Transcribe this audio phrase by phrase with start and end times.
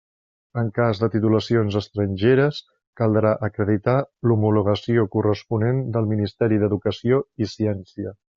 [0.59, 2.61] En cas de titulacions estrangeres,
[3.01, 3.95] caldrà acreditar
[4.31, 8.17] l'homologació corresponent del Ministeri d'Educació i Ciència.